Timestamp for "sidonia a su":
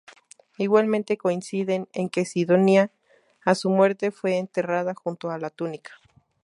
2.25-3.69